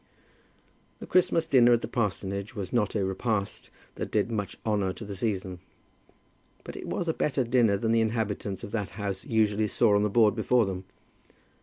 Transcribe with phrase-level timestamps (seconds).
[0.97, 5.05] The Christmas dinner at the parsonage was not a repast that did much honour to
[5.05, 5.59] the season,
[6.63, 10.01] but it was a better dinner than the inhabitants of that house usually saw on
[10.01, 10.85] the board before them.